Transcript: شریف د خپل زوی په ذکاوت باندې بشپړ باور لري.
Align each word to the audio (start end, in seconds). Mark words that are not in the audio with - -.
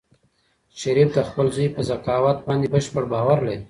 شریف 0.79 1.09
د 1.13 1.19
خپل 1.29 1.45
زوی 1.55 1.67
په 1.75 1.81
ذکاوت 1.89 2.37
باندې 2.47 2.67
بشپړ 2.73 3.03
باور 3.13 3.37
لري. 3.47 3.59